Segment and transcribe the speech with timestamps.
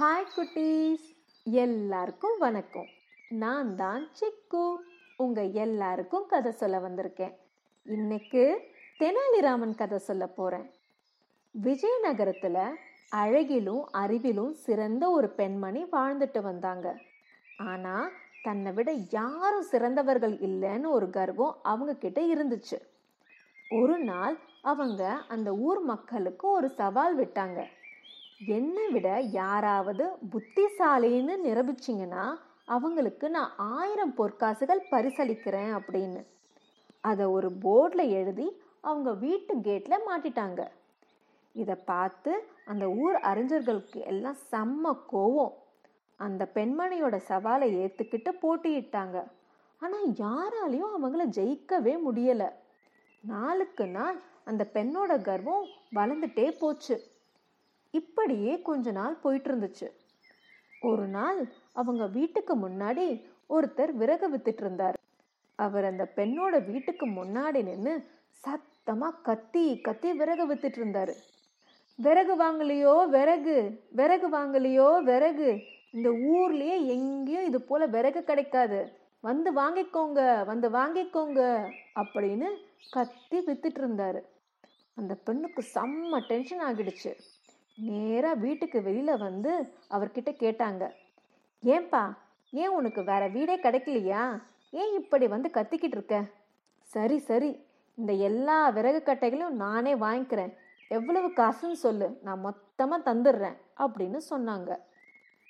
[0.00, 1.16] Hi குட்டீஸ்.
[1.44, 2.86] எல்லாருக்கும் வணக்கம்.
[3.28, 4.74] நான் தான் சிக்கு.
[5.16, 7.34] உங்க எல்லாருக்கும் கதை சொல்ல வந்திருக்கேன்.
[7.84, 8.60] இன்னைக்கு
[8.98, 10.70] தெனாலிராமன் கதை சொல்ல போறேன்.
[11.62, 12.74] விஜயநகரத்துல
[13.10, 16.98] அழகிலும் அறிவிலும் சிறந்த ஒரு பெண்மணி வாழ்ந்துட்டு வந்தாங்க.
[17.58, 18.08] ஆனா
[18.42, 22.80] தன்னை விட யாரும் சிறந்தவர்கள் இல்லைன்னு ஒரு கர்வம் அவங்க கிட்ட இருந்துச்சு.
[23.70, 27.64] ஒரு நாள் அவங்க அந்த ஊர் மக்களுக்கு ஒரு சவால் விட்டாங்க.
[28.46, 36.24] என்னை விட யாராவது புத்திசாலின்னு நிரூபிச்சிங்கன்னா அவங்களுக்கு நான் ஆயிரம் பொற்காசுகள் பரிசளிக்கிறேன் அப்படின்னு.
[37.00, 40.68] அதை ஒரு போர்டில் எழுதி அவங்க வீட்டு கேட்டில் மாட்டிட்டாங்க.
[41.52, 45.52] இதை பார்த்து அந்த ஊர் அறிஞர்களுக்கு எல்லாம் செம்ம கோவம்.
[46.16, 49.30] அந்த பெண்மணியோட சவாலை ஏற்றுக்கிட்டு போட்டியிட்டாங்க.
[49.78, 52.52] ஆனால் யாராலையும் அவங்கள ஜெயிக்கவே முடியலை.
[53.20, 57.16] நாளுக்கு நாள் அந்த பெண்ணோட கர்வம் வளர்ந்துட்டே போச்சு.
[57.90, 59.88] இப்படியே கொஞ்ச நாள் போயிட்டு இருந்துச்சு
[60.80, 64.96] ஒரு நாள் அவங்க வீட்டுக்கு முன்னாடி ஒருத்தர் விறகு வித்துட்டு இருந்தார்.
[65.56, 68.06] அவர் அந்த பெண்ணோட வீட்டுக்கு முன்னாடி நின்று
[68.44, 71.14] சத்தமா கத்தி கத்தி விறகு வித்துட்டு இருந்தாரு.
[71.96, 75.62] விறகு வாங்கலையோ விறகு விறகு வாங்கலையோ விறகு.
[75.90, 78.92] இந்த ஊர்லயே எங்கேயும் இது போல விறகு கிடைக்காது.
[79.20, 82.48] வந்து வாங்கிக்கோங்க வந்து வாங்கிக்கோங்க அப்படின்னு
[82.90, 84.20] கத்தி வித்துட்டு இருந்தாரு.
[84.94, 87.12] அந்த பெண்ணுக்கு செம்ம டென்ஷன் ஆகிடுச்சு.
[87.80, 90.90] நேராக வீட்டுக்கு வெளியில் வந்து அவர்கிட்ட கேட்டாங்க.
[91.62, 92.16] ஏன்பா
[92.50, 94.42] ஏன் உனக்கு வேற வீடே கிடைக்கலையா?
[94.70, 96.24] ஏன் இப்படி வந்து கத்திக்கிட்டு இருக்க?
[96.82, 100.54] சரி சரி இந்த எல்லா விறகு கட்டைகளையும் நானே வாங்கிக்கிறேன்.
[100.88, 104.76] எவ்வளவு காசுன்னு சொல்லு நான் மொத்தமாக தந்துடுறேன் அப்படின்னு சொன்னாங்க.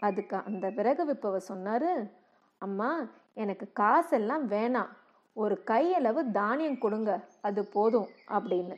[0.00, 2.10] அதுக்கு அந்த விறகு விற்பவர் சொன்னாரு
[2.58, 4.88] அம்மா எனக்கு காசெல்லாம் வேணாம்.
[5.32, 8.76] ஒரு கையளவு தானியம் கொடுங்க அது போதும் அப்படின்னு.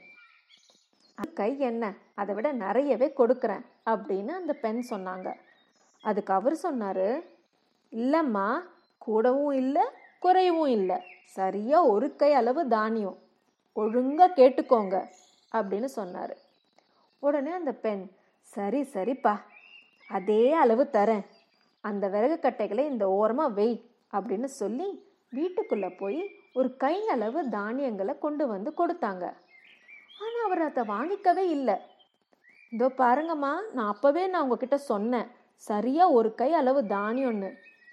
[1.35, 1.95] கை என்ன?
[2.15, 5.35] அதை விட நிறையவே கொடுக்குறேன் அப்படின்னு அந்த பெண் சொன்னாங்க.
[6.03, 7.23] அதுக்கு அவர் சொன்னார்
[7.93, 8.61] இல்லைம்மா
[8.99, 9.83] கூடவும் இல்லை
[10.23, 10.97] குறையவும் இல்லை.
[11.25, 13.19] சரியாக ஒரு கை அளவு தானியம்.
[13.73, 14.97] ஒழுங்காக கேட்டுக்கோங்க
[15.53, 16.37] அப்படின்னு சொன்னார்.
[17.19, 18.11] உடனே அந்த பெண்
[18.43, 19.41] சரி சரிப்பா.
[20.09, 21.27] அதே அளவு தரேன்.
[21.81, 26.21] அந்த விறகு கட்டைகளை இந்த ஓரமாக வெய் அப்படின்னு சொல்லி வீட்டுக்குள்ளே போய்
[26.53, 29.33] ஒரு கை அளவு தானியங்களை கொண்டு வந்து கொடுத்தாங்க.
[30.21, 31.77] ஆனால் அவர் அதை வாங்கிக்கவே இல்லை.
[32.75, 35.29] இதோ பாருங்கம்மா நான் அப்போவே நான் உங்ககிட்ட சொன்னேன்.
[35.69, 37.51] சரியாக ஒரு கை அளவு தானியம்னு.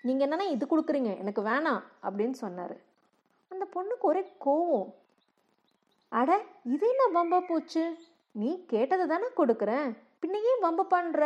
[0.08, 2.76] நீங்கள் என்னென்னா இது கொடுக்குறீங்க எனக்கு வேணாம் அப்படின்னு சொன்னார்.
[3.52, 4.90] அந்த பொண்ணுக்கு ஒரே கோவம்.
[6.20, 6.32] அட
[6.74, 7.84] இது என்ன வம்ப போச்சு?
[8.42, 9.90] நீ கேட்டது தானே கொடுக்குறேன்.
[10.22, 11.24] பின்ன ஏன் வம்ப பண்ணுற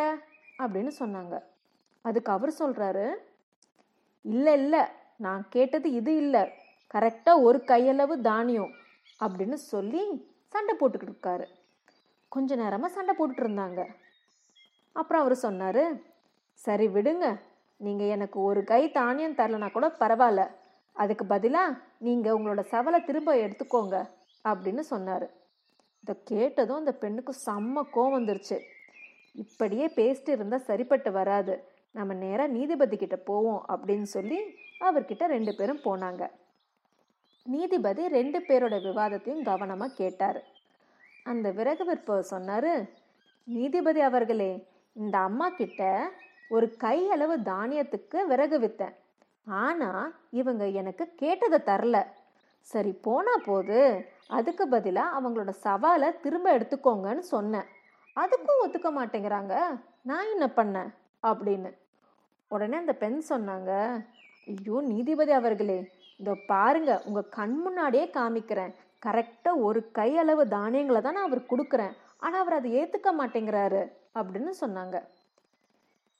[0.61, 1.35] அப்படின்னு சொன்னாங்க.
[2.05, 3.05] அதுக்கு அவர் சொல்கிறாரு
[4.25, 4.81] இல்லை இல்லை
[5.25, 6.43] நான் கேட்டது இது இல்லை.
[6.93, 8.71] கரெக்டாக ஒரு கையளவு தானியம்.
[9.23, 10.03] அப்படின்னு சொல்லி
[10.53, 11.45] சண்டை போட்டுக்கிட்டு இருக்காரு.
[12.35, 13.81] கொஞ்ச நேரமாக சண்டை போட்டுட்டு இருந்தாங்க.
[14.99, 15.83] அப்புறம் அவர் சொன்னார்
[16.65, 17.27] சரி விடுங்க.
[17.85, 20.43] நீங்கள் எனக்கு ஒரு கை தானியம் தரலனா கூட பரவாயில்ல.
[21.01, 23.97] அதுக்கு பதிலாக நீங்கள் உங்களோட சவலை திரும்ப எடுத்துக்கோங்க
[24.49, 25.25] அப்படின்னு சொன்னார்.
[26.03, 28.57] இதை கேட்டதும் அந்த பெண்ணுக்கு செம்ம கோவம் வந்துருச்சு.
[29.43, 31.53] இப்படியே பேசிட்டு இருந்தால் சரிப்பட்டு வராது.
[31.97, 34.39] நம்ம நேராக நீதிபதி கிட்ட போவோம் அப்படின்னு சொல்லி
[34.87, 36.23] அவர்கிட்ட ரெண்டு பேரும் போனாங்க.
[37.43, 40.43] நீதிபதி ரெண்டு பேரோட விவாதத்தையும் கவனமாக கேட்டார்.
[41.23, 42.71] அந்த விறகு விற்பவர் சொன்னார்
[43.43, 46.11] நீதிபதி அவர்களே இந்த அம்மா கிட்ட
[46.49, 48.95] ஒரு கை அளவு தானியத்துக்கு விறகு வித்தேன்.
[49.45, 52.05] ஆனால் இவங்க எனக்கு கேட்டதை தரல.
[52.61, 57.67] சரி போனா போது அதுக்கு பதிலாக அவங்களோட சவாலை திரும்ப எடுத்துக்கோங்கன்னு சொன்னேன்.
[58.15, 59.53] அதுக்கும் ஒத்துக்க மாட்டேங்கிறாங்க.
[60.01, 60.91] நான் என்ன பண்ணேன்?
[61.23, 61.71] அப்படின்னு.
[62.47, 63.71] உடனே அந்த பெண் சொன்னாங்க
[64.47, 65.91] ஐயோ நீதிபதி அவர்களே
[66.21, 68.73] இதோ பாருங்க உங்க கண் முன்னாடியே காமிக்கிறேன்.
[69.05, 71.93] கரெக்டா ஒரு கை அளவு தானியங்களை தான் நான் அவர் கொடுக்குறேன்.
[72.17, 73.81] ஆனா அவர் அதை ஏத்துக்க மாட்டேங்கிறாரு
[74.15, 74.97] அப்படின்னு சொன்னாங்க.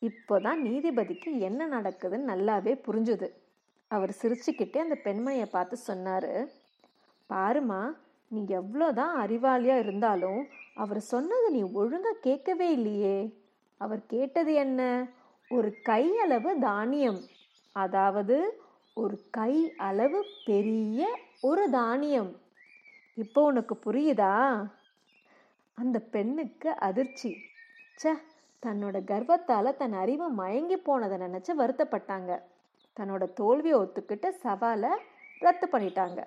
[0.01, 3.27] இப்போதான் நீதிபதிக்கு என்ன நடக்குதுன்னு நல்லாவே புரிஞ்சுது.
[3.87, 6.33] அவர் சிரிச்சுக்கிட்டே அந்த பெண்மணியை பார்த்து சொன்னாரு
[7.29, 7.81] பாருமா
[8.27, 13.17] நீ எவ்வளோதான் அறிவாளியா இருந்தாலும் அவர் சொன்னது நீ ஒழுங்கா கேட்கவே இல்லையே.
[13.77, 14.81] அவர் கேட்டது என்ன?
[15.49, 17.21] ஒரு கையளவு தானியம்.
[17.75, 18.60] அதாவது
[18.93, 22.35] ஒரு கை அளவு பெரிய ஒரு தானியம்.
[23.13, 24.67] இப்போ உனக்கு புரியுதா?
[25.73, 27.35] அந்த பெண்ணுக்கு அதிர்ச்சி.
[28.03, 28.13] ச
[28.65, 32.41] தன்னோட கர்வத்தால் தன் அறிவு மயங்கி போனதை நினச்சி வருத்தப்பட்டாங்க.
[32.99, 34.89] தன்னோட தோல்வியை ஒத்துக்கிட்டு சவாலை
[35.39, 36.23] ரத்து பண்ணிட்டாங்க.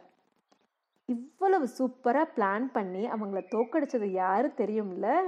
[1.05, 5.23] இவ்வளவு சூப்பராக பிளான் பண்ணி அவங்கள தோக்கடிச்சது யாரு தெரியும்ல?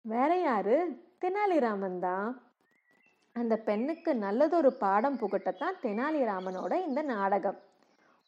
[0.00, 1.00] வேற யாரு?
[1.20, 2.47] தெனாலிராமன் தான்.
[3.38, 7.58] அந்த பெண்ணுக்கு நல்லதொரு பாடம் புகட்டத்தான் தெனாலிராமனோட இந்த நாடகம்.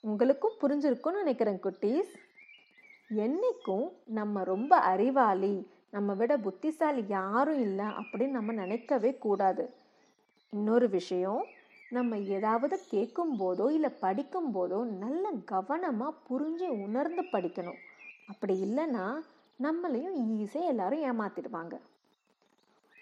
[0.04, 2.12] உங்களுக்கும் புரிஞ்சிருக்கும்னு நினைக்கிறேன் குட்டீஸ்.
[3.16, 3.86] என்னைக்கும்
[4.18, 5.54] நம்ம ரொம்ப அறிவாளி
[5.90, 9.64] நம்ம விட புத்திசாலி யாரும் இல்லை அப்படின்னு நம்ம நினைக்கவே கூடாது.
[10.52, 11.42] இன்னொரு விஷயம்
[11.90, 17.80] நம்ம ஏதாவது கேட்கும் போதோ இல்லை படிக்கும் போதோ நல்ல கவனமாக புரிஞ்சு உணர்ந்து படிக்கணும்.
[18.26, 19.06] அப்படி இல்லைன்னா
[19.62, 21.74] நம்மளையும் ஈஸியாக எல்லாரும் ஏமாத்திடுவாங்க.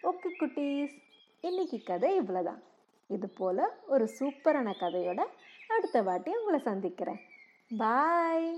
[0.03, 0.97] ஓகே குட்டீஸ்.
[1.41, 2.63] இன்னைக்கு கதை இவ்வளோதான்
[3.07, 5.21] இது போல் ஒரு சூப்பரான கதையோட
[5.69, 7.21] அடுத்த வாட்டி உங்களை சந்திக்கிறேன்.
[7.79, 8.49] பாய்